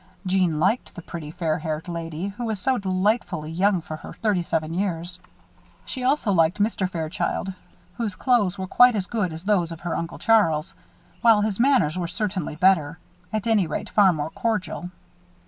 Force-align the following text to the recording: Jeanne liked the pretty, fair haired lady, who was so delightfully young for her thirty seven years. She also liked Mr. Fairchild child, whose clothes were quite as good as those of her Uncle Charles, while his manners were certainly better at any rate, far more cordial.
Jeanne 0.25 0.59
liked 0.59 0.95
the 0.95 1.01
pretty, 1.03 1.29
fair 1.29 1.59
haired 1.59 1.87
lady, 1.87 2.29
who 2.29 2.45
was 2.45 2.59
so 2.59 2.75
delightfully 2.79 3.51
young 3.51 3.81
for 3.81 3.97
her 3.97 4.13
thirty 4.13 4.41
seven 4.41 4.73
years. 4.73 5.19
She 5.85 6.03
also 6.03 6.31
liked 6.31 6.57
Mr. 6.59 6.89
Fairchild 6.89 7.45
child, 7.49 7.53
whose 7.97 8.15
clothes 8.15 8.57
were 8.57 8.65
quite 8.65 8.95
as 8.95 9.05
good 9.05 9.31
as 9.31 9.43
those 9.43 9.71
of 9.71 9.81
her 9.81 9.95
Uncle 9.95 10.17
Charles, 10.17 10.73
while 11.21 11.41
his 11.41 11.59
manners 11.59 11.99
were 11.99 12.07
certainly 12.07 12.55
better 12.55 12.97
at 13.31 13.45
any 13.45 13.67
rate, 13.67 13.91
far 13.91 14.11
more 14.11 14.31
cordial. 14.31 14.89